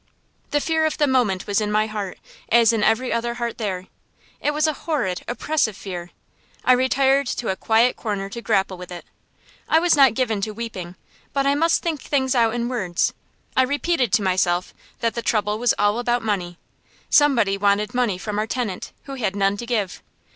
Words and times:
The 0.49 0.59
fear 0.59 0.87
of 0.87 0.97
the 0.97 1.05
moment 1.05 1.45
was 1.45 1.61
in 1.61 1.71
my 1.71 1.85
heart, 1.85 2.17
as 2.49 2.73
in 2.73 2.83
every 2.83 3.13
other 3.13 3.35
heart 3.35 3.59
there. 3.59 3.85
It 4.41 4.49
was 4.51 4.65
a 4.65 4.73
horrid, 4.73 5.21
oppressive 5.27 5.77
fear. 5.77 6.09
I 6.65 6.73
retired 6.73 7.27
to 7.27 7.49
a 7.49 7.55
quiet 7.55 7.97
corner 7.97 8.27
to 8.27 8.41
grapple 8.41 8.77
with 8.79 8.91
it. 8.91 9.05
I 9.69 9.77
was 9.79 9.95
not 9.95 10.15
given 10.15 10.41
to 10.41 10.55
weeping, 10.55 10.95
but 11.33 11.45
I 11.45 11.53
must 11.53 11.83
think 11.83 12.01
things 12.01 12.33
out 12.33 12.55
in 12.55 12.67
words. 12.67 13.13
I 13.55 13.61
repeated 13.61 14.11
to 14.13 14.23
myself 14.23 14.73
that 15.01 15.13
the 15.13 15.21
trouble 15.21 15.59
was 15.59 15.75
all 15.77 15.99
about 15.99 16.23
money. 16.23 16.57
Somebody 17.11 17.55
wanted 17.55 17.93
money 17.93 18.17
from 18.17 18.39
our 18.39 18.47
tenant, 18.47 18.93
who 19.03 19.13
had 19.13 19.35
none 19.35 19.55
to 19.57 19.67
give. 19.67 20.01